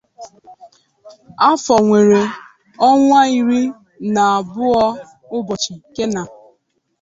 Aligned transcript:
Afo 1.49 1.73
nwere 1.85 2.21
onwa 2.89 3.21
iri 3.39 3.61
na 4.13 4.21
abwo 4.37 4.71
ubochi 5.37 5.73
kena. 5.95 6.23